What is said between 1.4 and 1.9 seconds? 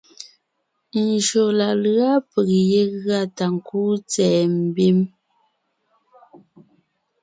la